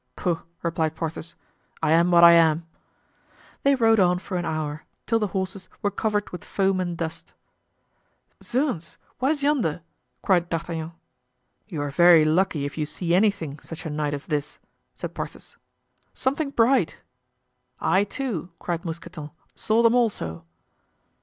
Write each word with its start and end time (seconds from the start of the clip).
"Pooh!" 0.15 0.41
replied 0.63 0.95
Porthos, 0.95 1.35
"I 1.83 1.91
am 1.91 2.09
what 2.09 2.23
I 2.23 2.31
am." 2.31 2.65
They 3.61 3.75
rode 3.75 3.99
on 3.99 4.17
for 4.17 4.35
an 4.35 4.45
hour, 4.45 4.83
till 5.05 5.19
the 5.19 5.27
horses 5.27 5.69
were 5.83 5.91
covered 5.91 6.31
with 6.31 6.43
foam 6.43 6.79
and 6.79 6.97
dust. 6.97 7.33
"Zounds! 8.43 8.97
what 9.19 9.31
is 9.31 9.43
yonder?" 9.43 9.83
cried 10.23 10.49
D'Artagnan. 10.49 10.93
"You 11.67 11.83
are 11.83 11.91
very 11.91 12.25
lucky 12.25 12.65
if 12.65 12.79
you 12.79 12.85
see 12.87 13.13
anything 13.13 13.59
such 13.59 13.85
a 13.85 13.91
night 13.91 14.15
as 14.15 14.25
this," 14.25 14.57
said 14.95 15.13
Porthos. 15.13 15.55
"Something 16.15 16.49
bright." 16.49 16.97
"I, 17.79 18.03
too," 18.03 18.49
cried 18.57 18.83
Mousqueton, 18.83 19.29
"saw 19.55 19.83
them 19.83 19.93
also." 19.93 20.45